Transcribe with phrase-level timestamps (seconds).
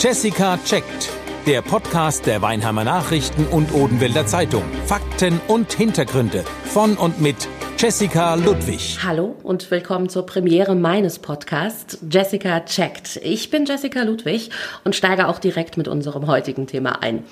[0.00, 1.10] Jessica checkt.
[1.46, 4.62] Der Podcast der Weinheimer Nachrichten und Odenwälder Zeitung.
[4.86, 7.36] Fakten und Hintergründe von und mit
[7.82, 8.98] Jessica Ludwig.
[9.02, 13.18] Hallo und willkommen zur Premiere meines Podcasts Jessica checkt.
[13.22, 14.50] Ich bin Jessica Ludwig
[14.84, 17.24] und steige auch direkt mit unserem heutigen Thema ein.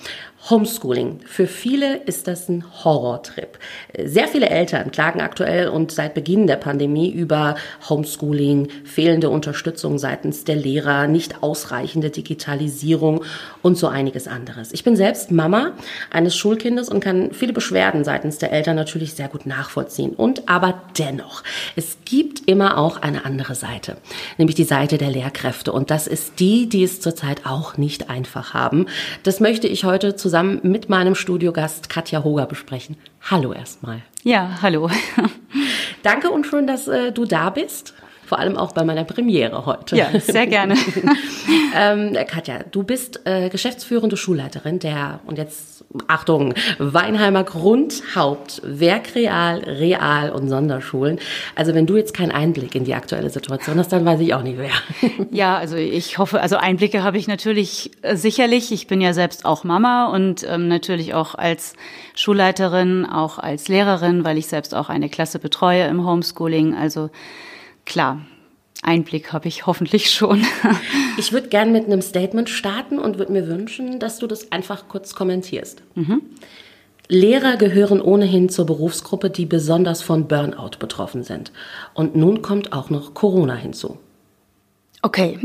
[0.49, 1.19] Homeschooling.
[1.27, 3.59] Für viele ist das ein Horrortrip.
[4.03, 7.57] Sehr viele Eltern klagen aktuell und seit Beginn der Pandemie über
[7.89, 13.25] Homeschooling, fehlende Unterstützung seitens der Lehrer, nicht ausreichende Digitalisierung
[13.63, 14.73] und so einiges anderes.
[14.73, 15.73] Ich bin selbst Mama
[16.11, 20.15] eines Schulkindes und kann viele Beschwerden seitens der Eltern natürlich sehr gut nachvollziehen.
[20.15, 21.43] Und aber dennoch,
[21.77, 23.97] es gibt immer auch eine andere Seite,
[24.39, 25.73] nämlich die Seite der Lehrkräfte.
[25.73, 28.87] Und das ist die, die es zurzeit auch nicht einfach haben.
[29.25, 32.97] Das möchte ich heute zusammen zusammen mit meinem Studiogast Katja Hoger besprechen.
[33.31, 34.03] Hallo erstmal.
[34.23, 34.91] Ja, hallo.
[36.03, 37.95] Danke und schön, dass äh, du da bist
[38.29, 39.97] vor allem auch bei meiner Premiere heute.
[39.97, 40.75] Ja, sehr gerne.
[41.75, 49.61] ähm, Katja, du bist äh, geschäftsführende Schulleiterin der, und jetzt Achtung, Weinheimer Grund, Haupt, Werkreal,
[49.61, 51.19] Real und Sonderschulen.
[51.55, 54.43] Also wenn du jetzt keinen Einblick in die aktuelle Situation hast, dann weiß ich auch
[54.43, 54.73] nicht wer.
[55.31, 58.73] ja, also ich hoffe, also Einblicke habe ich natürlich äh, sicherlich.
[58.73, 61.73] Ich bin ja selbst auch Mama und ähm, natürlich auch als
[62.15, 66.75] Schulleiterin, auch als Lehrerin, weil ich selbst auch eine Klasse betreue im Homeschooling.
[66.75, 67.09] Also
[67.89, 68.21] klar,
[68.83, 70.47] Einblick habe ich hoffentlich schon.
[71.17, 74.87] ich würde gerne mit einem Statement starten und würde mir wünschen, dass du das einfach
[74.89, 75.83] kurz kommentierst.
[75.95, 76.23] Mhm.
[77.09, 81.53] Lehrer gehören ohnehin zur Berufsgruppe, die besonders von Burnout betroffen sind.
[81.95, 83.99] Und nun kommt auch noch Corona hinzu.
[85.01, 85.39] Okay.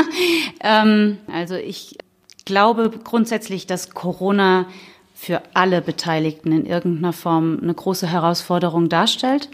[0.60, 1.98] ähm, also ich
[2.46, 4.66] glaube grundsätzlich, dass Corona
[5.14, 9.48] für alle Beteiligten in irgendeiner Form eine große Herausforderung darstellt.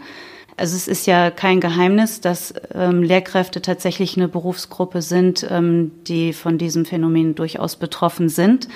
[0.61, 6.33] Also es ist ja kein Geheimnis, dass ähm, Lehrkräfte tatsächlich eine Berufsgruppe sind, ähm, die
[6.33, 8.67] von diesem Phänomen durchaus betroffen sind.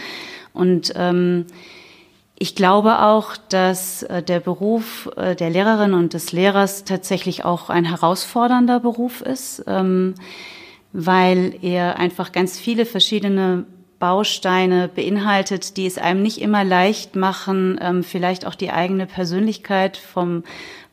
[0.52, 1.45] Und ähm,
[2.39, 7.69] ich glaube auch, dass äh, der Beruf äh, der Lehrerin und des Lehrers tatsächlich auch
[7.69, 10.16] ein herausfordernder Beruf ist, ähm,
[10.91, 13.66] weil er einfach ganz viele verschiedene
[14.00, 19.97] Bausteine beinhaltet, die es einem nicht immer leicht machen, ähm, vielleicht auch die eigene Persönlichkeit
[19.97, 20.44] vom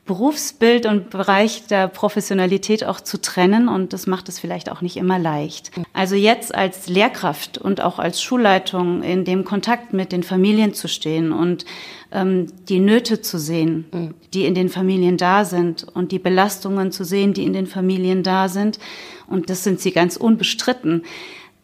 [0.05, 4.97] Berufsbild und Bereich der Professionalität auch zu trennen und das macht es vielleicht auch nicht
[4.97, 5.71] immer leicht.
[5.93, 10.89] Also jetzt als Lehrkraft und auch als Schulleitung in dem Kontakt mit den Familien zu
[10.89, 11.65] stehen und
[12.11, 17.05] ähm, die Nöte zu sehen, die in den Familien da sind und die Belastungen zu
[17.05, 18.81] sehen, die in den Familien da sind
[19.29, 21.05] und das sind sie ganz unbestritten.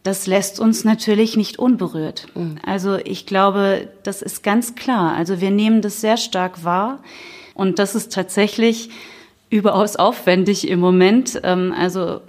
[0.05, 2.28] Das lässt uns natürlich nicht unberührt.
[2.65, 5.15] Also ich glaube, das ist ganz klar.
[5.16, 7.00] Also wir nehmen das sehr stark wahr.
[7.59, 8.89] Und das ist tatsächlich
[9.51, 11.41] überaus aufwendig im Moment.
[11.43, 12.21] Ähm, also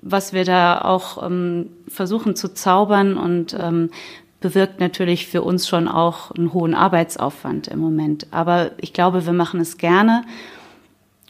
[0.00, 3.90] was wir da auch ähm, versuchen zu zaubern und ähm,
[4.40, 8.28] bewirkt natürlich für uns schon auch einen hohen Arbeitsaufwand im Moment.
[8.30, 10.22] Aber ich glaube, wir machen es gerne.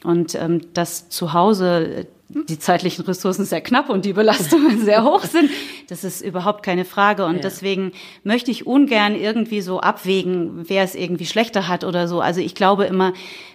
[0.04, 0.38] Und
[0.74, 5.50] dass zu Hause die zeitlichen Ressourcen sehr knapp und die Belastungen sehr hoch sind.
[5.88, 7.24] Das ist überhaupt keine Frage.
[7.24, 7.42] Und ja.
[7.42, 7.92] deswegen
[8.24, 12.20] möchte ich ungern irgendwie so abwägen, wer es irgendwie schlechter hat oder so.
[12.20, 13.12] Also ich glaube immer,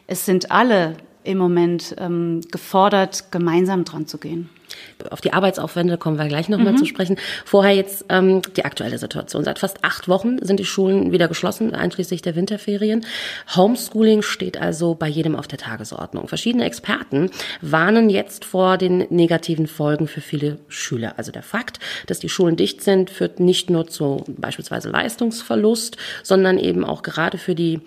[0.08, 4.50] es sind alle im Moment ähm, gefordert, gemeinsam dran zu gehen.
[5.10, 6.78] Auf die Arbeitsaufwände kommen wir gleich nochmal mhm.
[6.78, 7.18] zu sprechen.
[7.46, 9.44] Vorher jetzt ähm, die aktuelle Situation.
[9.44, 13.06] Seit fast acht Wochen sind die Schulen wieder geschlossen, einschließlich der Winterferien.
[13.56, 16.28] Homeschooling steht also bei jedem auf der Tagesordnung.
[16.28, 17.30] Verschiedene Experten
[17.62, 21.14] warnen jetzt vor den negativen Folgen für viele Schüler.
[21.18, 26.58] Also der Fakt, dass die Schulen dicht sind, führt nicht nur zu beispielsweise Leistungsverlust, sondern
[26.58, 27.82] eben auch gerade für die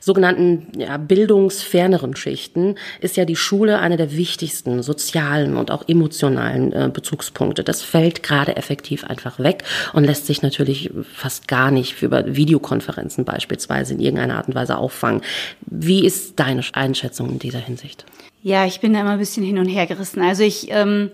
[0.00, 6.53] sogenannten ja, bildungsferneren Schichten ist ja die Schule eine der wichtigsten sozialen und auch emotionalen
[6.54, 7.64] äh, Bezugspunkte.
[7.64, 13.24] Das fällt gerade effektiv einfach weg und lässt sich natürlich fast gar nicht über Videokonferenzen
[13.24, 15.22] beispielsweise in irgendeiner Art und Weise auffangen.
[15.66, 18.04] Wie ist deine Einschätzung in dieser Hinsicht?
[18.42, 20.22] Ja, ich bin da immer ein bisschen hin und her gerissen.
[20.22, 21.10] Also ich, ähm,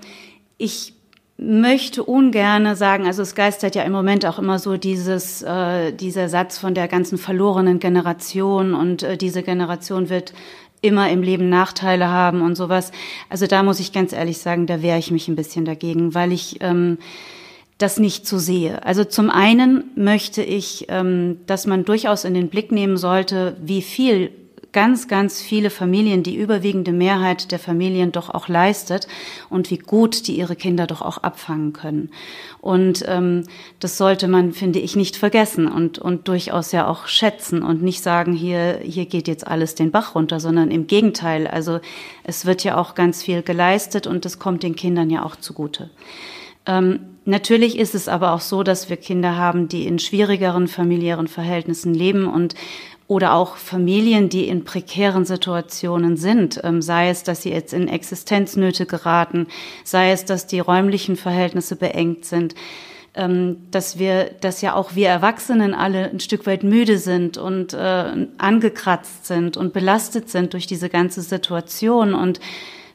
[0.59, 0.95] ich
[1.43, 6.29] möchte ungerne sagen, also es geistert ja im Moment auch immer so dieses, äh, dieser
[6.29, 10.35] Satz von der ganzen verlorenen Generation und äh, diese Generation wird
[10.83, 12.93] immer im Leben Nachteile haben und sowas.
[13.29, 16.33] Also da muss ich ganz ehrlich sagen, da wehre ich mich ein bisschen dagegen, weil
[16.33, 16.99] ich ähm,
[17.79, 18.85] das nicht so sehe.
[18.85, 23.83] Also zum einen möchte ich, ähm, dass man durchaus in den Blick nehmen sollte, wie
[23.83, 24.31] viel
[24.73, 29.09] ganz, ganz viele Familien, die überwiegende Mehrheit der Familien doch auch leistet
[29.49, 32.11] und wie gut die ihre Kinder doch auch abfangen können.
[32.61, 33.45] Und ähm,
[33.79, 38.03] das sollte man, finde ich, nicht vergessen und, und durchaus ja auch schätzen und nicht
[38.03, 41.47] sagen, hier, hier geht jetzt alles den Bach runter, sondern im Gegenteil.
[41.47, 41.81] Also
[42.25, 45.91] es wird ja auch ganz viel geleistet und das kommt den Kindern ja auch zugute.
[46.67, 51.27] Ähm, natürlich ist es aber auch so, dass wir Kinder haben, die in schwierigeren familiären
[51.27, 52.55] Verhältnissen leben und
[53.11, 57.89] oder auch Familien, die in prekären Situationen sind, ähm, sei es, dass sie jetzt in
[57.89, 59.49] Existenznöte geraten,
[59.83, 62.55] sei es, dass die räumlichen Verhältnisse beengt sind,
[63.17, 67.73] ähm, dass wir, dass ja auch wir Erwachsenen alle ein Stück weit müde sind und
[67.73, 72.15] äh, angekratzt sind und belastet sind durch diese ganze Situation.
[72.15, 72.39] Und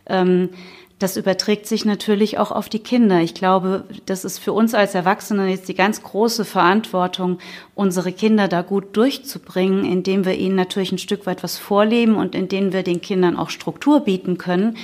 [0.05, 0.51] ähm,
[0.99, 3.19] das überträgt sich natürlich auch auf die Kinder.
[3.19, 7.39] Ich glaube, das ist für uns als Erwachsene jetzt die ganz große Verantwortung,
[7.73, 12.33] unsere Kinder da gut durchzubringen, indem wir ihnen natürlich ein Stück weit was vorleben und
[12.33, 14.77] indem wir den Kindern auch Struktur bieten können.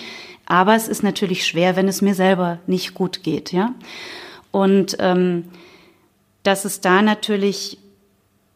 [0.45, 3.73] Aber es ist natürlich schwer, wenn es mir selber nicht gut geht, ja.
[4.51, 5.45] Und ähm,
[6.43, 7.77] dass es da natürlich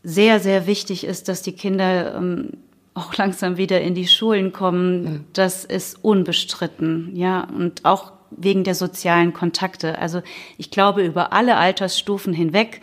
[0.04, 2.50] sehr, sehr wichtig ist, dass die Kinder ähm,
[2.96, 8.74] auch langsam wieder in die Schulen kommen, das ist unbestritten, ja, und auch wegen der
[8.74, 10.00] sozialen Kontakte.
[10.00, 10.22] Also
[10.58, 12.82] ich glaube, über alle Altersstufen hinweg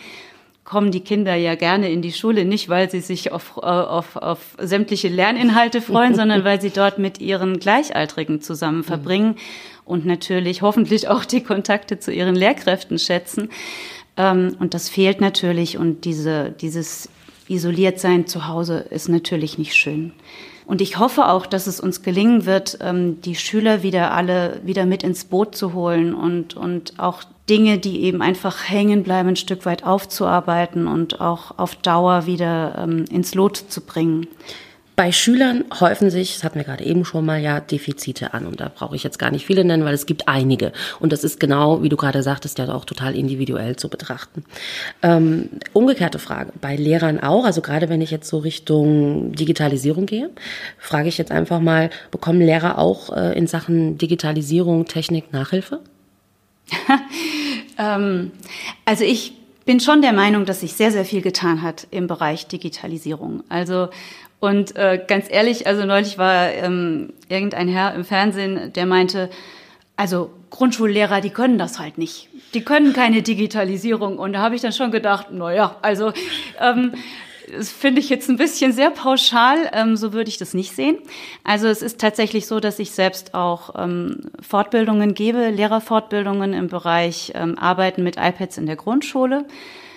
[0.65, 4.17] kommen die Kinder ja gerne in die Schule, nicht weil sie sich auf, äh, auf,
[4.17, 9.37] auf sämtliche Lerninhalte freuen, sondern weil sie dort mit ihren Gleichaltrigen zusammen verbringen
[9.85, 13.49] und natürlich hoffentlich auch die Kontakte zu ihren Lehrkräften schätzen.
[14.17, 17.09] Ähm, und das fehlt natürlich und diese, dieses
[17.49, 20.13] isoliert sein zu Hause ist natürlich nicht schön.
[20.65, 24.87] Und ich hoffe auch, dass es uns gelingen wird, ähm, die Schüler wieder alle wieder
[24.87, 29.37] mit ins Boot zu holen und, und auch Dinge, die eben einfach hängen bleiben, ein
[29.37, 34.29] Stück weit aufzuarbeiten und auch auf Dauer wieder ähm, ins Lot zu bringen.
[34.95, 38.47] Bei Schülern häufen sich, das hatten wir gerade eben schon mal, ja, Defizite an.
[38.47, 40.73] Und da brauche ich jetzt gar nicht viele nennen, weil es gibt einige.
[41.01, 44.45] Und das ist genau, wie du gerade sagtest, ja auch total individuell zu betrachten.
[45.03, 50.31] Ähm, umgekehrte Frage, bei Lehrern auch, also gerade wenn ich jetzt so Richtung Digitalisierung gehe,
[50.79, 55.81] frage ich jetzt einfach mal, bekommen Lehrer auch äh, in Sachen Digitalisierung, Technik Nachhilfe?
[57.79, 58.33] ähm,
[58.85, 59.35] also ich
[59.65, 63.43] bin schon der Meinung, dass sich sehr, sehr viel getan hat im Bereich Digitalisierung.
[63.49, 63.89] Also
[64.43, 69.31] und äh, ganz ehrlich, also neulich war ähm, irgendein Herr im Fernsehen, der meinte,
[69.95, 72.29] also Grundschullehrer, die können das halt nicht.
[72.53, 74.19] Die können keine Digitalisierung.
[74.19, 76.13] Und da habe ich dann schon gedacht, na ja, also
[76.61, 76.93] ähm,
[77.57, 79.71] das finde ich jetzt ein bisschen sehr pauschal.
[79.73, 80.99] Ähm, so würde ich das nicht sehen.
[81.45, 87.31] Also es ist tatsächlich so, dass ich selbst auch ähm, Fortbildungen gebe, Lehrerfortbildungen im Bereich
[87.37, 89.45] ähm, Arbeiten mit iPads in der Grundschule.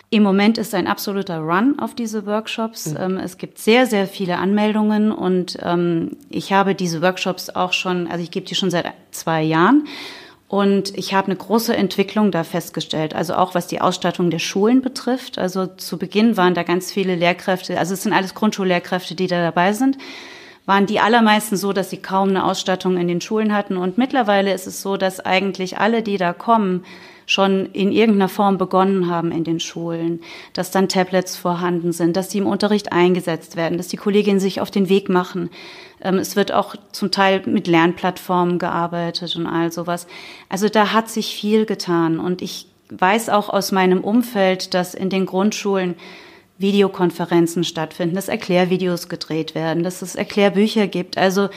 [0.10, 2.92] Im Moment ist ein absoluter Run auf diese Workshops.
[2.92, 2.98] Mhm.
[3.00, 8.08] Ähm, es gibt sehr, sehr viele Anmeldungen und ähm, ich habe diese Workshops auch schon,
[8.08, 9.88] also ich gebe die schon seit zwei Jahren.
[10.48, 14.82] Und ich habe eine große Entwicklung da festgestellt, also auch was die Ausstattung der Schulen
[14.82, 15.40] betrifft.
[15.40, 19.42] Also zu Beginn waren da ganz viele Lehrkräfte, also es sind alles Grundschullehrkräfte, die da
[19.42, 19.98] dabei sind,
[20.68, 23.76] waren die allermeisten so, dass sie kaum eine Ausstattung in den Schulen hatten.
[23.76, 26.84] Und mittlerweile ist es so, dass eigentlich alle, die da kommen,
[27.26, 30.22] schon in irgendeiner Form begonnen haben in den Schulen,
[30.54, 34.62] dass dann Tablets vorhanden sind, dass sie im Unterricht eingesetzt werden, dass die Kolleginnen sich
[34.62, 35.50] auf den Weg machen.
[36.02, 40.08] Ähm, es wird auch zum Teil mit Lernplattformen gearbeitet und all sowas.
[40.50, 45.10] Also da hat sich viel getan und ich weiß auch aus meinem Umfeld, dass in
[45.10, 45.96] den Grundschulen
[46.58, 51.18] Videokonferenzen stattfinden, dass Erklärvideos gedreht werden, dass es Erklärbücher gibt.
[51.18, 51.50] Also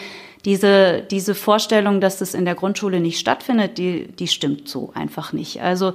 [0.49, 5.35] diese, diese Vorstellung, dass das in der Grundschule nicht stattfindet, die, die stimmt so einfach
[5.35, 5.61] nicht.
[5.61, 5.93] Also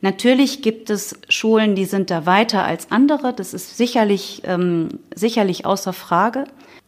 [0.00, 3.32] natürlich gibt es Schulen, die sind da weiter als andere.
[3.32, 6.44] Das ist sicherlich, ähm, sicherlich außer Frage.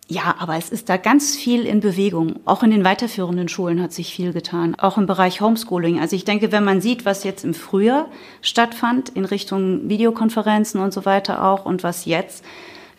[0.07, 2.37] Ja, aber es ist da ganz viel in Bewegung.
[2.45, 4.77] Auch in den weiterführenden Schulen hat sich viel getan.
[4.77, 5.99] Auch im Bereich Homeschooling.
[5.99, 8.07] Also ich denke, wenn man sieht, was jetzt im Frühjahr
[8.43, 12.45] stattfand in Richtung Videokonferenzen und so weiter auch und was jetzt,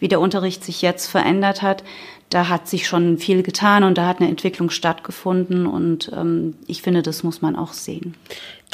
[0.02, 1.86] wie der Unterricht sich jetzt verändert hat,
[2.30, 6.82] da hat sich schon viel getan und da hat eine Entwicklung stattgefunden und ähm, ich
[6.82, 8.16] finde, das muss man auch sehen.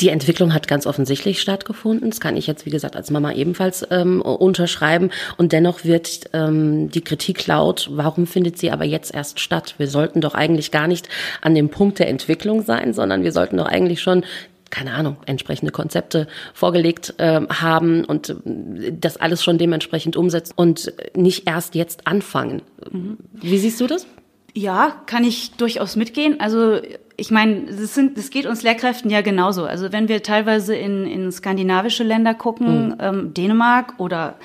[0.02, 2.10] Die Entwicklung hat ganz offensichtlich stattgefunden.
[2.10, 5.10] Das kann ich jetzt, wie gesagt, als Mama ebenfalls ähm, unterschreiben.
[5.38, 9.76] Und dennoch wird ähm, die Kritik laut, warum findet sie aber jetzt erst statt?
[9.78, 11.08] Wir sollten doch eigentlich gar nicht
[11.40, 14.26] an dem Punkt der Entwicklung sein, sondern wir sollten doch eigentlich schon
[14.70, 20.94] keine Ahnung, entsprechende Konzepte vorgelegt äh, haben und äh, das alles schon dementsprechend umsetzen und
[21.16, 22.62] nicht erst jetzt anfangen.
[22.92, 23.18] Mhm.
[23.34, 24.06] Wie siehst du das?
[24.54, 26.40] Ja, kann ich durchaus mitgehen.
[26.40, 26.80] Also
[27.18, 29.66] ich meine, das, sind, das geht uns Lehrkräften ja genauso.
[29.66, 32.96] Also wenn wir teilweise in, in skandinavische Länder gucken, mhm.
[33.00, 34.36] ähm, Dänemark oder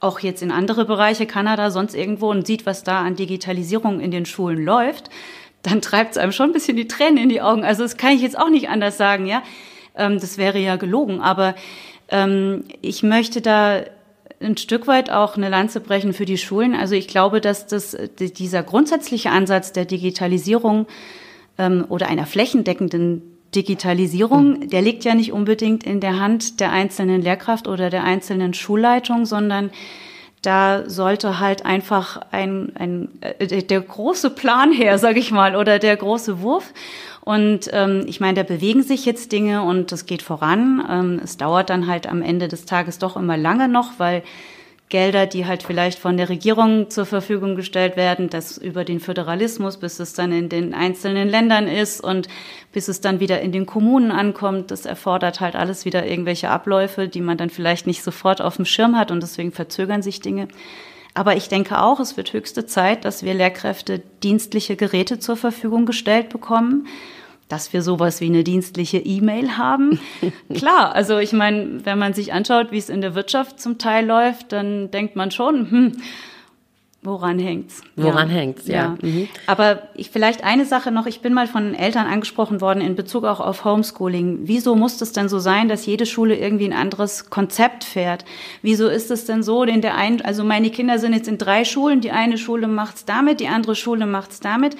[0.00, 4.10] auch jetzt in andere Bereiche, Kanada, sonst irgendwo und sieht, was da an Digitalisierung in
[4.10, 5.10] den Schulen läuft,
[5.62, 7.64] dann treibt es einem schon ein bisschen die Tränen in die Augen.
[7.64, 9.42] Also das kann ich jetzt auch nicht anders sagen, ja.
[9.94, 11.20] Ähm, das wäre ja gelogen.
[11.20, 11.54] Aber
[12.08, 13.82] ähm, ich möchte da
[14.40, 16.74] ein Stück weit auch eine Lanze brechen für die Schulen.
[16.74, 20.86] Also ich glaube, dass das, dieser grundsätzliche Ansatz der Digitalisierung
[21.58, 23.22] ähm, oder einer flächendeckenden
[23.54, 28.54] Digitalisierung, der liegt ja nicht unbedingt in der Hand der einzelnen Lehrkraft oder der einzelnen
[28.54, 29.70] Schulleitung, sondern
[30.42, 35.78] da sollte halt einfach ein, ein äh, der große Plan her, sag ich mal, oder
[35.78, 36.72] der große Wurf.
[37.22, 40.84] Und ähm, ich meine, da bewegen sich jetzt Dinge und es geht voran.
[40.88, 44.22] Ähm, es dauert dann halt am Ende des Tages doch immer lange noch, weil
[44.90, 49.78] Gelder, die halt vielleicht von der Regierung zur Verfügung gestellt werden, das über den Föderalismus,
[49.78, 52.28] bis es dann in den einzelnen Ländern ist und
[52.72, 57.08] bis es dann wieder in den Kommunen ankommt, das erfordert halt alles wieder irgendwelche Abläufe,
[57.08, 60.48] die man dann vielleicht nicht sofort auf dem Schirm hat und deswegen verzögern sich Dinge.
[61.14, 65.86] Aber ich denke auch, es wird höchste Zeit, dass wir Lehrkräfte dienstliche Geräte zur Verfügung
[65.86, 66.86] gestellt bekommen
[67.50, 70.00] dass wir sowas wie eine dienstliche E-Mail haben.
[70.54, 74.06] Klar, also ich meine, wenn man sich anschaut, wie es in der Wirtschaft zum Teil
[74.06, 75.92] läuft, dann denkt man schon, hm,
[77.02, 77.82] woran hängt's?
[77.96, 78.36] Woran ja.
[78.36, 78.74] hängt's, ja.
[78.74, 78.96] ja.
[79.02, 79.28] Mhm.
[79.48, 83.24] Aber ich vielleicht eine Sache noch, ich bin mal von Eltern angesprochen worden in Bezug
[83.24, 84.40] auch auf Homeschooling.
[84.42, 88.24] Wieso muss es denn so sein, dass jede Schule irgendwie ein anderes Konzept fährt?
[88.62, 91.64] Wieso ist es denn so, denn der ein, also meine Kinder sind jetzt in drei
[91.64, 94.76] Schulen, die eine Schule macht's damit, die andere Schule macht's damit.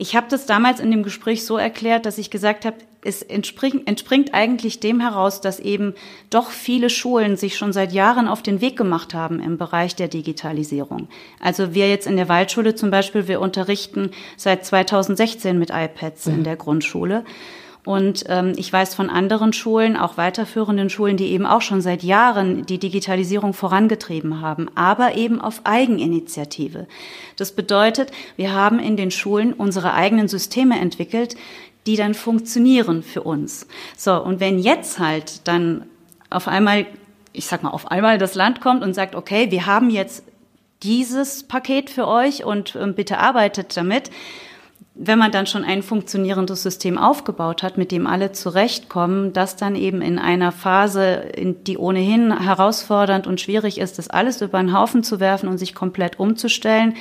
[0.00, 3.86] Ich habe das damals in dem Gespräch so erklärt, dass ich gesagt habe, es entspringt,
[3.86, 5.94] entspringt eigentlich dem heraus, dass eben
[6.30, 10.08] doch viele Schulen sich schon seit Jahren auf den Weg gemacht haben im Bereich der
[10.08, 11.08] Digitalisierung.
[11.40, 16.34] Also wir jetzt in der Waldschule zum Beispiel, wir unterrichten seit 2016 mit iPads mhm.
[16.34, 17.24] in der Grundschule.
[17.88, 22.02] Und ähm, ich weiß von anderen Schulen, auch weiterführenden Schulen, die eben auch schon seit
[22.02, 26.86] Jahren die Digitalisierung vorangetrieben haben, aber eben auf Eigeninitiative.
[27.36, 31.34] Das bedeutet, wir haben in den Schulen unsere eigenen Systeme entwickelt,
[31.86, 33.66] die dann funktionieren für uns.
[33.96, 35.86] So, und wenn jetzt halt dann
[36.28, 36.84] auf einmal,
[37.32, 40.24] ich sag mal, auf einmal das Land kommt und sagt, okay, wir haben jetzt
[40.82, 44.10] dieses Paket für euch und äh, bitte arbeitet damit,
[45.00, 49.76] wenn man dann schon ein funktionierendes System aufgebaut hat, mit dem alle zurechtkommen, das dann
[49.76, 55.04] eben in einer Phase, die ohnehin herausfordernd und schwierig ist, das alles über den Haufen
[55.04, 56.94] zu werfen und sich komplett umzustellen,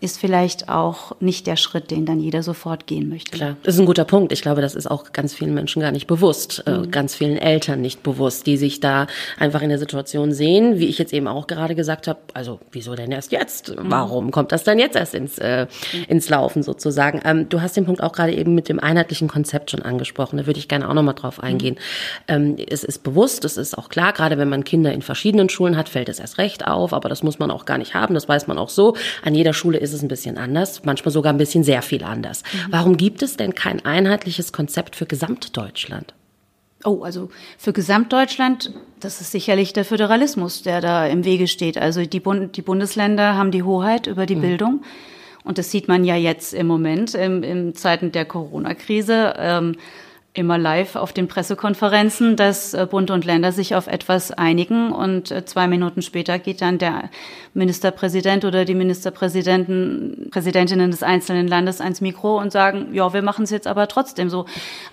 [0.00, 3.36] ist vielleicht auch nicht der Schritt, den dann jeder sofort gehen möchte.
[3.36, 4.32] Klar, das ist ein guter Punkt.
[4.32, 6.90] Ich glaube, das ist auch ganz vielen Menschen gar nicht bewusst, äh, mhm.
[6.90, 9.06] ganz vielen Eltern nicht bewusst, die sich da
[9.38, 12.94] einfach in der Situation sehen, wie ich jetzt eben auch gerade gesagt habe, also wieso
[12.94, 13.70] denn erst jetzt?
[13.70, 13.90] Mhm.
[13.90, 16.04] Warum kommt das dann jetzt erst ins, äh, mhm.
[16.08, 17.22] ins Laufen sozusagen?
[17.24, 20.46] Ähm, du hast den Punkt auch gerade eben mit dem einheitlichen Konzept schon angesprochen, da
[20.46, 21.44] würde ich gerne auch nochmal drauf mhm.
[21.44, 21.76] eingehen.
[22.28, 25.76] Ähm, es ist bewusst, es ist auch klar, gerade wenn man Kinder in verschiedenen Schulen
[25.76, 28.28] hat, fällt es erst recht auf, aber das muss man auch gar nicht haben, das
[28.28, 28.94] weiß man auch so.
[29.22, 32.42] An jeder Schule ist es ein bisschen anders, manchmal sogar ein bisschen sehr viel anders.
[32.42, 32.58] Mhm.
[32.70, 36.12] Warum gibt es denn kein einheitliches Konzept für Gesamtdeutschland?
[36.84, 41.78] Oh, also für Gesamtdeutschland, das ist sicherlich der Föderalismus, der da im Wege steht.
[41.78, 44.42] Also die, Bund die Bundesländer haben die Hoheit über die mhm.
[44.42, 44.82] Bildung.
[45.42, 49.34] Und das sieht man ja jetzt im Moment, im, in Zeiten der Corona-Krise.
[49.38, 49.76] Ähm,
[50.36, 55.30] immer live auf den Pressekonferenzen, dass äh, Bund und Länder sich auf etwas einigen und
[55.30, 57.10] äh, zwei Minuten später geht dann der
[57.54, 63.44] Ministerpräsident oder die Ministerpräsidenten, Präsidentinnen des einzelnen Landes ans Mikro und sagen, ja, wir machen
[63.44, 64.44] es jetzt aber trotzdem so.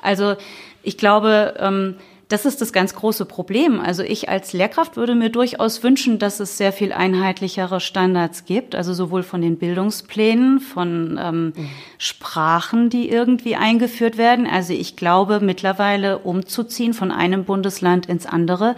[0.01, 0.35] Also
[0.81, 1.95] ich glaube, ähm,
[2.29, 3.79] das ist das ganz große Problem.
[3.79, 8.75] Also ich als Lehrkraft würde mir durchaus wünschen, dass es sehr viel einheitlichere Standards gibt,
[8.75, 11.69] also sowohl von den Bildungsplänen, von ähm, mhm.
[11.97, 14.47] Sprachen, die irgendwie eingeführt werden.
[14.47, 18.75] Also ich glaube, mittlerweile umzuziehen von einem Bundesland ins andere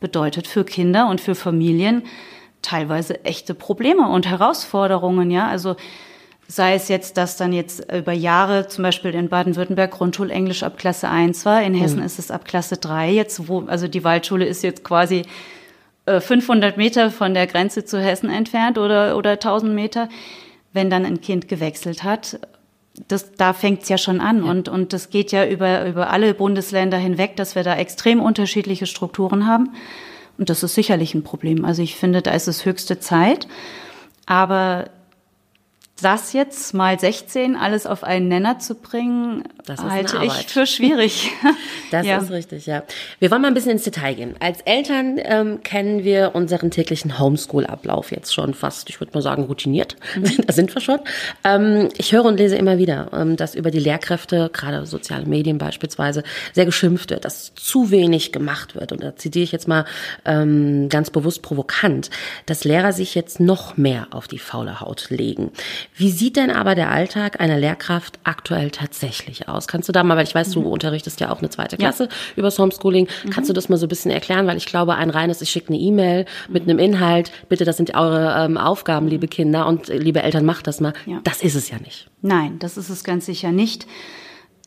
[0.00, 2.02] bedeutet für Kinder und für Familien
[2.62, 5.30] teilweise echte Probleme und Herausforderungen.
[5.30, 5.76] Ja, also
[6.48, 11.08] Sei es jetzt, dass dann jetzt über Jahre zum Beispiel in Baden-Württemberg Grundschulenglisch ab Klasse
[11.08, 12.06] 1 war, in Hessen mhm.
[12.06, 15.24] ist es ab Klasse 3 jetzt, wo, also die Waldschule ist jetzt quasi
[16.06, 20.08] 500 äh, Meter von der Grenze zu Hessen entfernt oder, oder 1000 Meter.
[20.72, 22.38] Wenn dann ein Kind gewechselt hat,
[23.08, 24.44] das, da fängt's ja schon an.
[24.44, 24.50] Ja.
[24.50, 28.86] Und, und das geht ja über, über alle Bundesländer hinweg, dass wir da extrem unterschiedliche
[28.86, 29.70] Strukturen haben.
[30.38, 31.64] Und das ist sicherlich ein Problem.
[31.64, 33.48] Also ich finde, da ist es höchste Zeit.
[34.26, 34.90] Aber
[36.02, 41.30] das jetzt mal 16 alles auf einen Nenner zu bringen, halte ich für schwierig.
[41.90, 42.18] das ja.
[42.18, 42.82] ist richtig, ja.
[43.18, 44.34] Wir wollen mal ein bisschen ins Detail gehen.
[44.38, 49.44] Als Eltern ähm, kennen wir unseren täglichen Homeschool-Ablauf jetzt schon fast, ich würde mal sagen,
[49.44, 49.96] routiniert.
[50.16, 50.36] Mhm.
[50.46, 51.00] da sind wir schon.
[51.44, 55.56] Ähm, ich höre und lese immer wieder, ähm, dass über die Lehrkräfte, gerade soziale Medien
[55.56, 58.92] beispielsweise, sehr geschimpft wird, dass zu wenig gemacht wird.
[58.92, 59.86] Und da zitiere ich jetzt mal
[60.26, 62.10] ähm, ganz bewusst provokant,
[62.44, 65.52] dass Lehrer sich jetzt noch mehr auf die faule Haut legen.
[65.94, 69.68] Wie sieht denn aber der Alltag einer Lehrkraft aktuell tatsächlich aus?
[69.68, 70.66] Kannst du da mal, weil ich weiß, du mhm.
[70.66, 72.10] unterrichtest ja auch eine zweite Klasse ja.
[72.36, 73.30] über Homeschooling, mhm.
[73.30, 74.46] kannst du das mal so ein bisschen erklären?
[74.46, 77.94] Weil ich glaube, ein reines, ich schicke eine E-Mail mit einem Inhalt, bitte, das sind
[77.94, 80.92] eure ähm, Aufgaben, liebe Kinder und äh, liebe Eltern, macht das mal.
[81.06, 81.20] Ja.
[81.24, 82.08] Das ist es ja nicht.
[82.22, 83.86] Nein, das ist es ganz sicher nicht.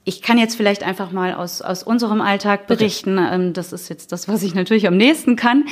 [0.05, 3.15] ich kann jetzt vielleicht einfach mal aus, aus unserem Alltag berichten.
[3.15, 3.29] Bitte.
[3.31, 5.65] Ähm, das ist jetzt das, was ich natürlich am nächsten kann.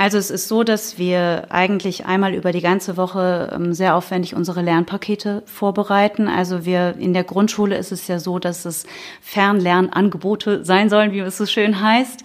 [0.00, 4.34] Also es ist so, dass wir eigentlich einmal über die ganze Woche ähm, sehr aufwendig
[4.34, 6.26] unsere Lernpakete vorbereiten.
[6.26, 8.86] Also wir in der Grundschule ist es ja so, dass es
[9.20, 12.22] Fernlernangebote sein sollen, wie es so schön heißt.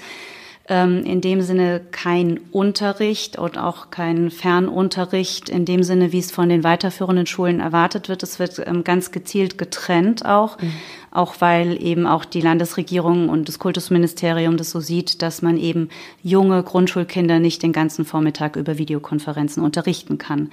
[0.67, 6.31] Ähm, in dem Sinne kein Unterricht und auch kein Fernunterricht in dem Sinne, wie es
[6.31, 8.23] von den weiterführenden Schulen erwartet wird.
[8.23, 10.73] Es wird ähm, ganz gezielt getrennt auch, mhm.
[11.11, 15.89] auch weil eben auch die Landesregierung und das Kultusministerium das so sieht, dass man eben
[16.23, 20.49] junge Grundschulkinder nicht den ganzen Vormittag über Videokonferenzen unterrichten kann.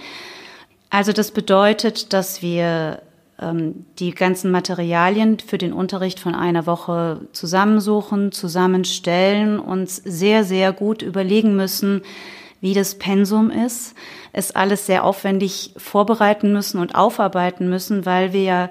[0.90, 3.00] Also das bedeutet, dass wir
[3.98, 11.02] die ganzen Materialien für den Unterricht von einer Woche zusammensuchen, zusammenstellen, uns sehr, sehr gut
[11.02, 12.02] überlegen müssen,
[12.60, 13.94] wie das Pensum ist,
[14.32, 18.70] es alles sehr aufwendig vorbereiten müssen und aufarbeiten müssen, weil wir ja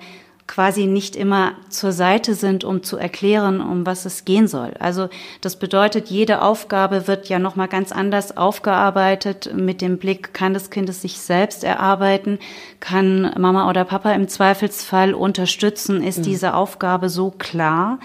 [0.51, 4.73] quasi nicht immer zur Seite sind, um zu erklären, um was es gehen soll.
[4.79, 5.07] Also
[5.39, 10.53] das bedeutet, jede Aufgabe wird ja noch mal ganz anders aufgearbeitet mit dem Blick, kann
[10.53, 12.37] das Kind es sich selbst erarbeiten,
[12.81, 16.23] kann Mama oder Papa im Zweifelsfall unterstützen, ist mhm.
[16.23, 17.99] diese Aufgabe so klar?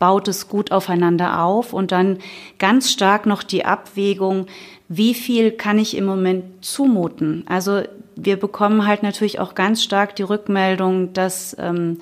[0.00, 2.18] baut es gut aufeinander auf und dann
[2.58, 4.46] ganz stark noch die Abwägung,
[4.88, 7.44] wie viel kann ich im Moment zumuten?
[7.46, 7.82] Also
[8.16, 11.98] wir bekommen halt natürlich auch ganz stark die Rückmeldung, dass ähm,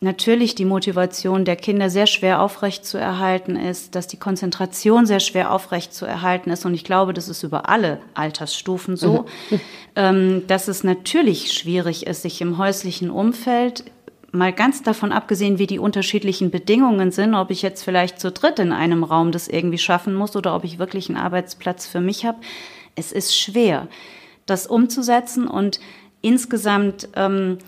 [0.00, 5.20] natürlich die Motivation der Kinder sehr schwer aufrecht zu erhalten ist, dass die Konzentration sehr
[5.20, 6.64] schwer aufrecht zu erhalten ist.
[6.64, 9.26] Und ich glaube, das ist über alle Altersstufen so,
[9.96, 10.44] mhm.
[10.46, 13.84] dass es natürlich schwierig ist, sich im häuslichen Umfeld
[14.30, 18.58] mal ganz davon abgesehen, wie die unterschiedlichen Bedingungen sind, ob ich jetzt vielleicht zu dritt
[18.58, 22.26] in einem Raum das irgendwie schaffen muss oder ob ich wirklich einen Arbeitsplatz für mich
[22.26, 22.38] habe,
[22.94, 23.88] es ist schwer
[24.50, 25.46] das umzusetzen.
[25.46, 25.80] Und
[26.20, 27.58] insgesamt ähm,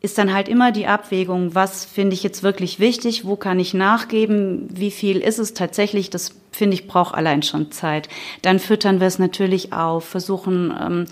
[0.00, 3.74] ist dann halt immer die Abwägung, was finde ich jetzt wirklich wichtig, wo kann ich
[3.74, 8.08] nachgeben, wie viel ist es tatsächlich, das finde ich braucht allein schon Zeit.
[8.42, 11.06] Dann füttern wir es natürlich auf, versuchen ähm,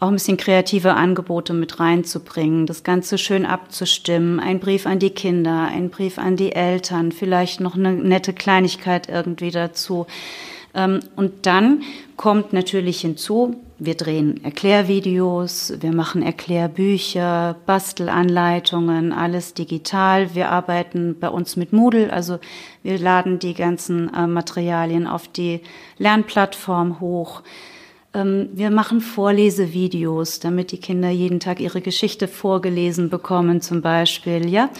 [0.00, 5.10] auch ein bisschen kreative Angebote mit reinzubringen, das Ganze schön abzustimmen, ein Brief an die
[5.10, 10.06] Kinder, ein Brief an die Eltern, vielleicht noch eine nette Kleinigkeit irgendwie dazu.
[10.74, 11.82] Ähm, und dann
[12.16, 20.34] kommt natürlich hinzu, wir drehen Erklärvideos, wir machen Erklärbücher, Bastelanleitungen, alles digital.
[20.34, 22.38] Wir arbeiten bei uns mit Moodle, also
[22.82, 25.60] wir laden die ganzen äh, Materialien auf die
[25.98, 27.42] Lernplattform hoch.
[28.14, 34.48] Ähm, wir machen Vorlesevideos, damit die Kinder jeden Tag ihre Geschichte vorgelesen bekommen, zum Beispiel,
[34.48, 34.70] ja.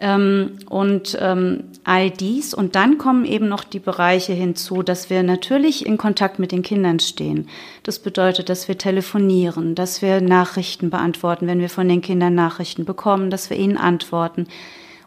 [0.00, 2.52] Ähm, und ähm, all dies.
[2.52, 6.62] Und dann kommen eben noch die Bereiche hinzu, dass wir natürlich in Kontakt mit den
[6.62, 7.48] Kindern stehen.
[7.84, 12.84] Das bedeutet, dass wir telefonieren, dass wir Nachrichten beantworten, wenn wir von den Kindern Nachrichten
[12.84, 14.46] bekommen, dass wir ihnen antworten.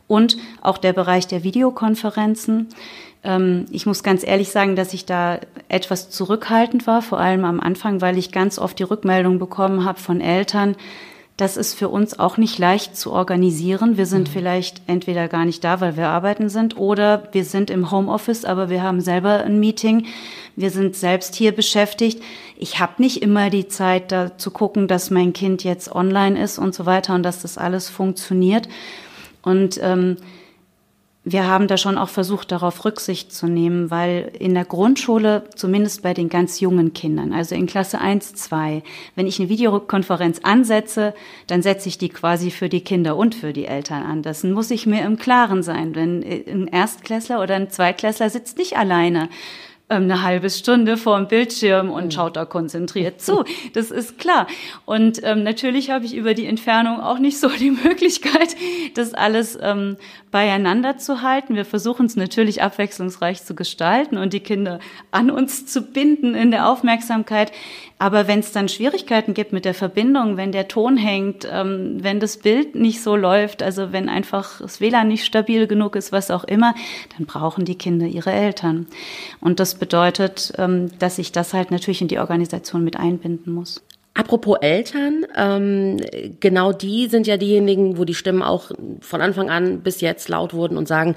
[0.07, 2.69] Und auch der Bereich der Videokonferenzen.
[3.27, 7.59] Ähm, ich muss ganz ehrlich sagen, dass ich da etwas zurückhaltend war, vor allem am
[7.59, 10.75] Anfang, weil ich ganz oft die Rückmeldung bekommen habe von Eltern,
[11.35, 13.95] das ist für uns auch nicht leicht zu organisieren.
[13.95, 14.33] Wir sind mhm.
[14.33, 18.71] vielleicht entweder gar nicht da, weil wir arbeiten sind, oder wir sind im Homeoffice, aber
[18.71, 20.07] wir haben selber ein Meeting.
[20.55, 22.23] Wir sind selbst hier beschäftigt.
[22.57, 26.57] Ich habe nicht immer die Zeit, da zu gucken, dass mein Kind jetzt online ist
[26.57, 28.67] und so weiter und dass das alles funktioniert.
[29.43, 30.17] Und ähm,
[31.29, 36.01] wir haben da schon auch versucht, darauf Rücksicht zu nehmen, weil in der Grundschule, zumindest
[36.01, 38.81] bei den ganz jungen Kindern, also in Klasse 1, 2,
[39.15, 41.13] wenn ich eine Videokonferenz ansetze,
[41.47, 44.21] dann setze ich die quasi für die Kinder und für die Eltern an.
[44.21, 45.95] Das muss ich mir im Klaren sein.
[45.95, 49.27] Wenn ein Erstklässler oder ein Zweitklässler sitzt nicht alleine
[49.89, 52.11] ähm, eine halbe Stunde vor dem Bildschirm und mhm.
[52.11, 53.45] schaut da konzentriert zu.
[53.73, 54.47] Das ist klar.
[54.85, 58.55] Und ähm, natürlich habe ich über die Entfernung auch nicht so die Möglichkeit,
[58.95, 59.97] das alles ähm,
[60.31, 61.55] beieinander zu halten.
[61.55, 64.79] Wir versuchen es natürlich abwechslungsreich zu gestalten und die Kinder
[65.11, 67.51] an uns zu binden in der Aufmerksamkeit.
[67.99, 72.19] Aber wenn es dann Schwierigkeiten gibt mit der Verbindung, wenn der Ton hängt, ähm, wenn
[72.19, 76.29] das Bild nicht so läuft, also wenn einfach das WLAN nicht stabil genug ist, was
[76.29, 76.75] auch immer,
[77.17, 78.87] dann brauchen die Kinder ihre Eltern.
[79.39, 83.81] Und das bedeutet, ähm, dass ich das halt natürlich in die Organisation mit einbinden muss.
[84.17, 85.97] Apropos Eltern, ähm,
[86.39, 90.55] genau die sind ja diejenigen, wo die Stimmen auch von Anfang an bis jetzt laut
[90.55, 91.15] wurden und sagen,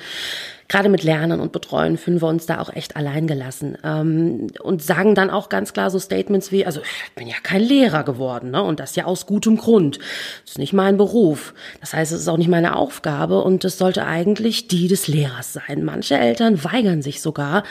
[0.69, 4.83] gerade mit Lernen und Betreuen fühlen wir uns da auch echt allein gelassen ähm, und
[4.83, 8.51] sagen dann auch ganz klar so Statements wie, also ich bin ja kein Lehrer geworden
[8.51, 8.63] ne?
[8.63, 9.99] und das ja aus gutem Grund.
[10.43, 11.55] Das ist nicht mein Beruf.
[11.81, 15.55] Das heißt, es ist auch nicht meine Aufgabe und es sollte eigentlich die des Lehrers
[15.55, 15.85] sein.
[15.85, 17.65] Manche Eltern weigern sich sogar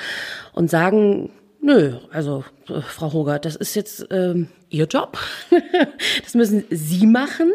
[0.53, 1.29] und sagen,
[1.61, 5.17] Nö, also äh, Frau Hogert, das ist jetzt ähm, Ihr Job.
[6.23, 7.51] das müssen Sie machen.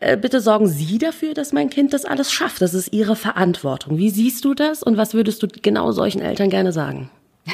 [0.00, 2.62] Äh, bitte sorgen Sie dafür, dass mein Kind das alles schafft.
[2.62, 3.98] Das ist Ihre Verantwortung.
[3.98, 7.10] Wie siehst du das und was würdest du genau solchen Eltern gerne sagen?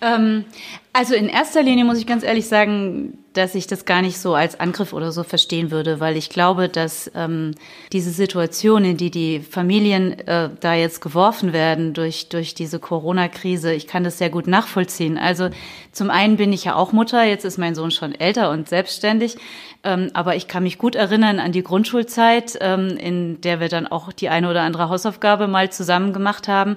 [0.00, 0.44] ähm,
[0.92, 4.34] also in erster Linie muss ich ganz ehrlich sagen, dass ich das gar nicht so
[4.34, 7.54] als Angriff oder so verstehen würde, weil ich glaube, dass ähm,
[7.92, 13.72] diese Situation, in die die Familien äh, da jetzt geworfen werden durch, durch diese Corona-Krise,
[13.72, 15.16] ich kann das sehr gut nachvollziehen.
[15.16, 15.50] Also
[15.92, 19.36] zum einen bin ich ja auch Mutter, jetzt ist mein Sohn schon älter und selbstständig,
[19.84, 23.86] ähm, aber ich kann mich gut erinnern an die Grundschulzeit, ähm, in der wir dann
[23.86, 26.76] auch die eine oder andere Hausaufgabe mal zusammen gemacht haben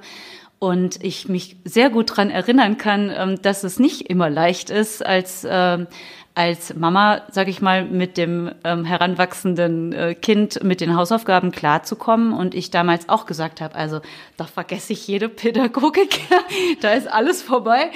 [0.63, 5.05] und ich mich sehr gut dran erinnern kann, ähm, dass es nicht immer leicht ist,
[5.05, 5.87] als ähm,
[6.35, 12.33] als Mama, sage ich mal, mit dem ähm, heranwachsenden äh, Kind mit den Hausaufgaben klarzukommen.
[12.33, 14.01] Und ich damals auch gesagt habe, also
[14.35, 16.21] da vergesse ich jede Pädagogik,
[16.81, 17.91] da ist alles vorbei.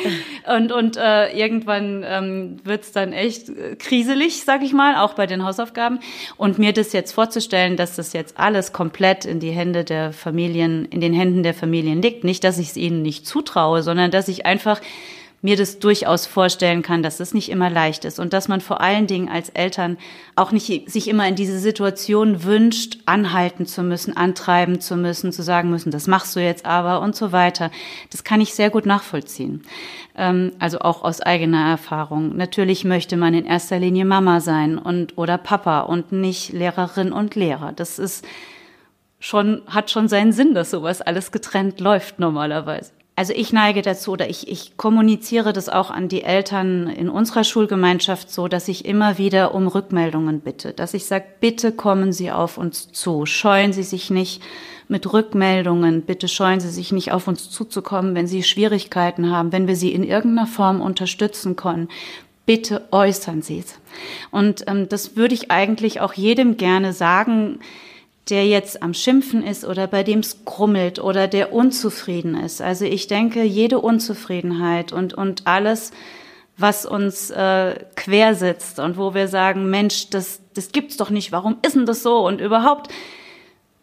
[0.56, 5.16] Und, und äh, irgendwann ähm, wird es dann echt äh, kriselig, sage ich mal, auch
[5.16, 6.00] bei den Hausaufgaben.
[6.38, 10.86] Und mir das jetzt vorzustellen, dass das jetzt alles komplett in die Hände der Familien,
[10.86, 12.24] in den Händen der Familien liegt.
[12.24, 14.80] Nicht, dass ich es ihnen nicht zutraue, sondern dass ich einfach
[15.42, 18.82] mir das durchaus vorstellen kann, dass es nicht immer leicht ist und dass man vor
[18.82, 19.98] allen Dingen als Eltern
[20.36, 25.44] auch nicht sich immer in diese Situation wünscht, anhalten zu müssen, antreiben zu müssen, zu
[25.44, 27.70] sagen müssen, das machst du jetzt aber und so weiter.
[28.12, 29.62] Das kann ich sehr gut nachvollziehen.
[30.16, 32.36] Ähm, also auch aus eigener Erfahrung.
[32.36, 37.36] Natürlich möchte man in erster Linie Mama sein und oder Papa und nicht Lehrerin und
[37.36, 37.74] Lehrer.
[37.74, 38.26] Das ist
[39.20, 42.97] schon, hat schon seinen Sinn, dass sowas alles getrennt läuft normalerweise.
[43.18, 47.44] Also ich neige dazu oder ich, ich kommuniziere das auch an die Eltern in unserer
[47.44, 52.30] Schulgemeinschaft so, dass ich immer wieder um Rückmeldungen bitte, dass ich sage, bitte kommen Sie
[52.30, 54.44] auf uns zu, scheuen Sie sich nicht
[54.88, 59.68] mit Rückmeldungen, bitte scheuen Sie sich nicht auf uns zuzukommen, wenn Sie Schwierigkeiten haben, wenn
[59.68, 61.90] wir Sie in irgendeiner Form unterstützen können.
[62.46, 63.80] Bitte äußern Sie es.
[64.30, 67.62] Und ähm, das würde ich eigentlich auch jedem gerne sagen,
[68.30, 72.62] der jetzt am Schimpfen ist oder bei dem es krummelt oder der unzufrieden ist.
[72.62, 75.92] Also ich denke, jede Unzufriedenheit und, und alles,
[76.58, 81.32] was uns äh, quer sitzt und wo wir sagen, Mensch, das, das gibt's doch nicht,
[81.32, 82.26] warum ist denn das so?
[82.26, 82.92] Und überhaupt,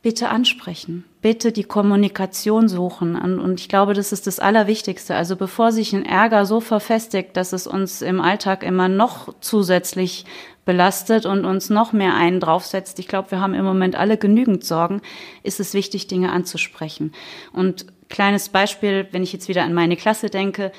[0.04, 3.16] bitte ansprechen, bitte die Kommunikation suchen.
[3.16, 5.14] Und ich glaube, das ist das Allerwichtigste.
[5.14, 10.26] Also bevor sich ein Ärger so verfestigt, dass es uns im Alltag immer noch zusätzlich
[10.66, 12.98] belastet und uns noch mehr einen draufsetzt.
[12.98, 15.00] Ich glaube, wir haben im Moment alle genügend Sorgen,
[15.42, 17.12] ist es wichtig, Dinge anzusprechen.
[17.54, 20.70] Und kleines Beispiel, wenn ich jetzt wieder an meine Klasse denke,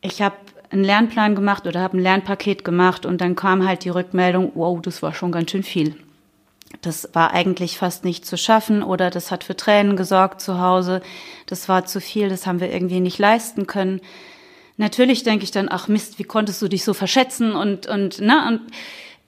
[0.00, 0.36] ich habe
[0.70, 4.80] einen Lernplan gemacht oder habe ein Lernpaket gemacht und dann kam halt die Rückmeldung, wow,
[4.80, 5.94] das war schon ganz schön viel.
[6.82, 11.02] Das war eigentlich fast nicht zu schaffen oder das hat für Tränen gesorgt zu Hause.
[11.46, 14.00] Das war zu viel, das haben wir irgendwie nicht leisten können.
[14.76, 18.44] Natürlich denke ich dann, ach Mist, wie konntest du dich so verschätzen und und ne
[18.48, 18.60] und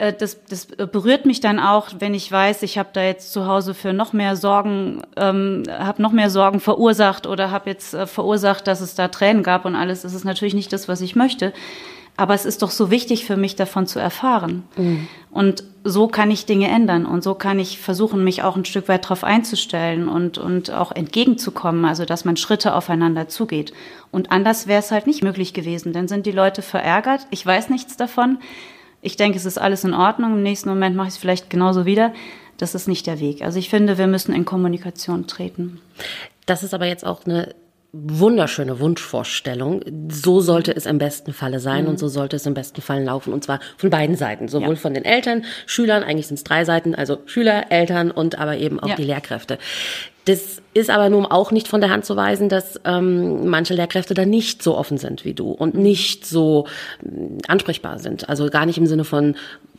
[0.02, 3.46] äh, das, das berührt mich dann auch, wenn ich weiß, ich habe da jetzt zu
[3.46, 8.06] Hause für noch mehr Sorgen, ähm, habe noch mehr Sorgen verursacht oder habe jetzt äh,
[8.06, 10.02] verursacht, dass es da Tränen gab und alles.
[10.02, 11.52] Das ist natürlich nicht das, was ich möchte.
[12.16, 14.64] Aber es ist doch so wichtig für mich, davon zu erfahren.
[14.76, 15.08] Mhm.
[15.30, 18.88] Und so kann ich Dinge ändern und so kann ich versuchen, mich auch ein Stück
[18.88, 23.72] weit darauf einzustellen und, und auch entgegenzukommen, also dass man Schritte aufeinander zugeht.
[24.10, 25.92] Und anders wäre es halt nicht möglich gewesen.
[25.92, 27.26] Dann sind die Leute verärgert.
[27.30, 28.38] Ich weiß nichts davon.
[29.00, 30.34] Ich denke, es ist alles in Ordnung.
[30.34, 32.12] Im nächsten Moment mache ich es vielleicht genauso wieder.
[32.58, 33.42] Das ist nicht der Weg.
[33.42, 35.80] Also ich finde, wir müssen in Kommunikation treten.
[36.46, 37.54] Das ist aber jetzt auch eine
[37.92, 39.82] wunderschöne Wunschvorstellung.
[40.08, 41.90] So sollte es im besten Falle sein mhm.
[41.90, 43.32] und so sollte es im besten Fall laufen.
[43.32, 44.48] Und zwar von beiden Seiten.
[44.48, 44.76] Sowohl ja.
[44.76, 48.80] von den Eltern, Schülern, eigentlich sind es drei Seiten, also Schüler, Eltern und aber eben
[48.80, 48.96] auch ja.
[48.96, 49.58] die Lehrkräfte.
[50.24, 54.14] Das ist aber nun auch nicht von der Hand zu weisen, dass ähm, manche Lehrkräfte
[54.14, 56.66] da nicht so offen sind wie du und nicht so
[57.04, 58.28] äh, ansprechbar sind.
[58.28, 59.34] Also gar nicht im Sinne von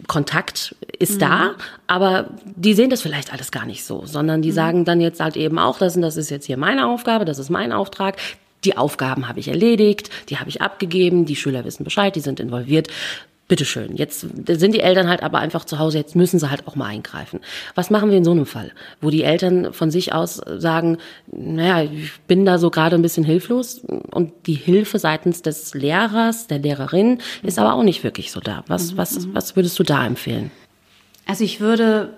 [0.07, 1.19] Kontakt ist mhm.
[1.19, 1.55] da,
[1.87, 4.55] aber die sehen das vielleicht alles gar nicht so, sondern die mhm.
[4.55, 7.49] sagen dann jetzt halt eben auch, das, das ist jetzt hier meine Aufgabe, das ist
[7.49, 8.17] mein Auftrag.
[8.65, 12.39] Die Aufgaben habe ich erledigt, die habe ich abgegeben, die Schüler wissen Bescheid, die sind
[12.39, 12.89] involviert
[13.53, 16.75] bitteschön, jetzt sind die Eltern halt aber einfach zu Hause, jetzt müssen sie halt auch
[16.75, 17.39] mal eingreifen.
[17.75, 20.97] Was machen wir in so einem Fall, wo die Eltern von sich aus sagen,
[21.31, 26.47] naja, ich bin da so gerade ein bisschen hilflos und die Hilfe seitens des Lehrers,
[26.47, 28.63] der Lehrerin ist aber auch nicht wirklich so da.
[28.65, 30.49] Was, was, was würdest du da empfehlen?
[31.27, 32.09] Also ich würde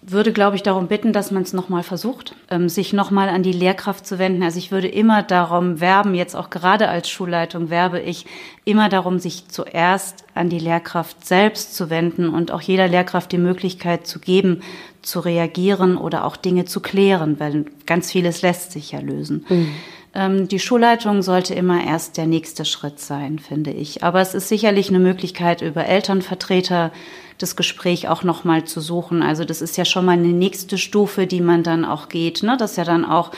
[0.00, 3.52] würde, glaube ich, darum bitten, dass man es nochmal versucht, ähm, sich nochmal an die
[3.52, 4.42] Lehrkraft zu wenden.
[4.42, 8.24] Also ich würde immer darum werben, jetzt auch gerade als Schulleitung werbe ich
[8.64, 13.38] immer darum, sich zuerst an die Lehrkraft selbst zu wenden und auch jeder Lehrkraft die
[13.38, 14.62] Möglichkeit zu geben,
[15.02, 19.46] zu reagieren oder auch Dinge zu klären, weil ganz vieles lässt sich ja lösen.
[19.48, 19.74] Mhm.
[20.14, 24.02] Ähm, die Schulleitung sollte immer erst der nächste Schritt sein, finde ich.
[24.02, 26.92] Aber es ist sicherlich eine Möglichkeit, über Elternvertreter
[27.38, 29.22] das Gespräch auch nochmal zu suchen.
[29.22, 32.56] Also das ist ja schon mal eine nächste Stufe, die man dann auch geht, ne?
[32.56, 33.30] dass ja dann auch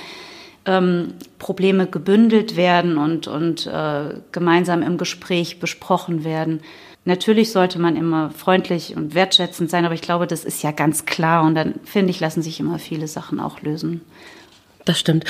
[0.64, 6.60] ähm, Probleme gebündelt werden und, und äh, gemeinsam im Gespräch besprochen werden.
[7.04, 11.06] Natürlich sollte man immer freundlich und wertschätzend sein, aber ich glaube, das ist ja ganz
[11.06, 14.02] klar und dann finde ich, lassen sich immer viele Sachen auch lösen.
[14.84, 15.24] Das stimmt.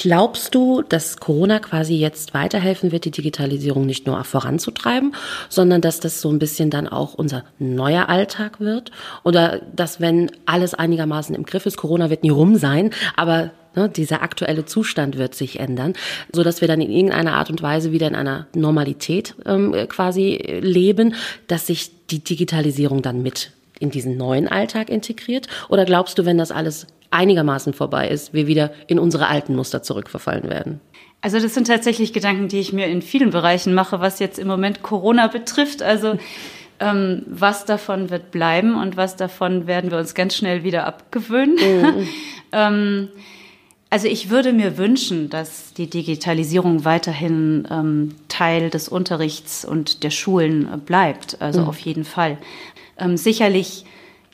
[0.00, 5.12] Glaubst du, dass Corona quasi jetzt weiterhelfen wird, die Digitalisierung nicht nur voranzutreiben,
[5.48, 8.92] sondern dass das so ein bisschen dann auch unser neuer Alltag wird?
[9.24, 13.88] Oder dass, wenn alles einigermaßen im Griff ist, Corona wird nie rum sein, aber ne,
[13.88, 15.94] dieser aktuelle Zustand wird sich ändern,
[16.32, 20.60] so dass wir dann in irgendeiner Art und Weise wieder in einer Normalität ähm, quasi
[20.60, 21.16] leben,
[21.48, 25.48] dass sich die Digitalisierung dann mit in diesen neuen Alltag integriert?
[25.68, 29.82] Oder glaubst du, wenn das alles einigermaßen vorbei ist, wir wieder in unsere alten Muster
[29.82, 30.80] zurückverfallen werden?
[31.20, 34.46] Also das sind tatsächlich Gedanken, die ich mir in vielen Bereichen mache, was jetzt im
[34.46, 35.82] Moment Corona betrifft.
[35.82, 36.16] Also
[36.80, 41.56] ähm, was davon wird bleiben und was davon werden wir uns ganz schnell wieder abgewöhnen.
[41.56, 42.08] Mhm.
[42.52, 43.08] ähm,
[43.90, 50.10] also ich würde mir wünschen, dass die Digitalisierung weiterhin ähm, Teil des Unterrichts und der
[50.10, 51.40] Schulen bleibt.
[51.40, 51.68] Also mhm.
[51.68, 52.36] auf jeden Fall.
[52.98, 53.84] Ähm, sicherlich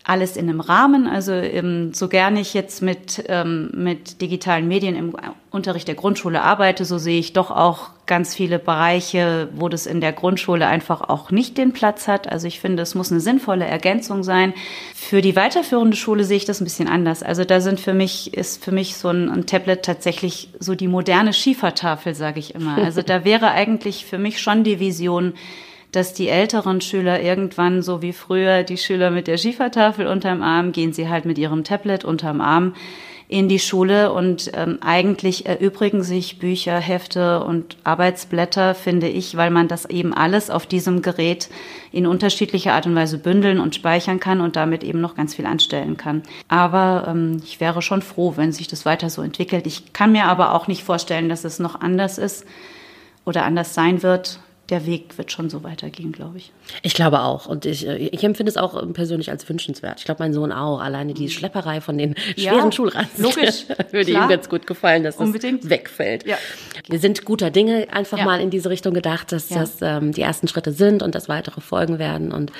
[0.04, 1.06] alles in einem Rahmen.
[1.06, 5.16] Also ähm, so gerne ich jetzt mit, ähm, mit digitalen Medien im
[5.50, 10.02] Unterricht der Grundschule arbeite, so sehe ich doch auch ganz viele Bereiche, wo das in
[10.02, 12.30] der Grundschule einfach auch nicht den Platz hat.
[12.30, 14.52] Also ich finde, es muss eine sinnvolle Ergänzung sein.
[14.94, 17.22] Für die weiterführende Schule sehe ich das ein bisschen anders.
[17.22, 20.88] Also da sind für mich, ist für mich so ein, ein Tablet tatsächlich so die
[20.88, 22.76] moderne Schiefertafel, sage ich immer.
[22.76, 25.32] Also da wäre eigentlich für mich schon die Vision,
[25.94, 30.72] dass die älteren Schüler irgendwann, so wie früher die Schüler mit der Schiefertafel unterm Arm,
[30.72, 32.74] gehen sie halt mit ihrem Tablet unterm Arm
[33.26, 39.50] in die Schule und ähm, eigentlich erübrigen sich Bücher, Hefte und Arbeitsblätter, finde ich, weil
[39.50, 41.48] man das eben alles auf diesem Gerät
[41.90, 45.46] in unterschiedlicher Art und Weise bündeln und speichern kann und damit eben noch ganz viel
[45.46, 46.22] anstellen kann.
[46.48, 49.66] Aber ähm, ich wäre schon froh, wenn sich das weiter so entwickelt.
[49.66, 52.44] Ich kann mir aber auch nicht vorstellen, dass es noch anders ist
[53.24, 54.38] oder anders sein wird
[54.70, 56.50] der Weg wird schon so weitergehen, glaube ich.
[56.83, 57.46] Ich glaube auch.
[57.46, 59.98] Und ich, äh, ich empfinde es auch persönlich als wünschenswert.
[59.98, 60.81] Ich glaube, mein Sohn auch.
[60.81, 64.24] Alleine die Schlepperei von den schweren ja, Schulranzen logisch, würde klar.
[64.24, 65.64] ihm ganz gut gefallen, dass Unbedingt.
[65.64, 66.27] das wegfällt.
[66.27, 66.38] Ja.
[66.88, 68.24] Wir sind guter Dinge einfach ja.
[68.24, 69.61] mal in diese Richtung gedacht, dass ja.
[69.61, 72.33] das ähm, die ersten Schritte sind und dass weitere folgen werden.
[72.33, 72.50] Und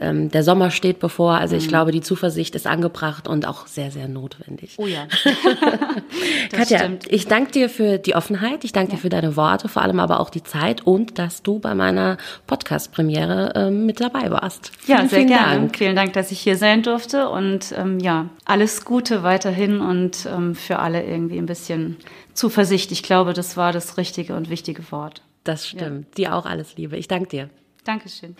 [0.00, 1.34] ähm, der Sommer steht bevor.
[1.34, 1.68] Also ich mhm.
[1.68, 4.74] glaube, die Zuversicht ist angebracht und auch sehr, sehr notwendig.
[4.78, 5.06] Oh ja.
[6.50, 7.04] Katja, stimmt.
[7.08, 8.64] ich danke dir für die Offenheit.
[8.64, 11.51] Ich danke dir für deine Worte, vor allem aber auch die Zeit und dass du
[11.52, 14.72] du bei meiner Podcast-Premiere ähm, mit dabei warst.
[14.78, 15.54] Vielen, ja, sehr vielen gerne.
[15.56, 15.76] Dank.
[15.76, 20.54] Vielen Dank, dass ich hier sein durfte und ähm, ja, alles Gute weiterhin und ähm,
[20.54, 21.96] für alle irgendwie ein bisschen
[22.34, 22.92] Zuversicht.
[22.92, 25.22] Ich glaube, das war das richtige und wichtige Wort.
[25.44, 26.06] Das stimmt.
[26.10, 26.14] Ja.
[26.16, 26.96] Dir auch alles Liebe.
[26.96, 27.50] Ich danke dir.
[27.84, 28.36] Dankeschön.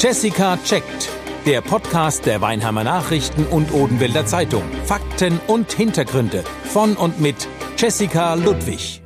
[0.00, 1.08] Jessica checkt.
[1.46, 4.62] Der Podcast der Weinheimer Nachrichten und Odenwälder Zeitung.
[4.84, 9.00] Fakten und Hintergründe von und mit Jessica Ludwig.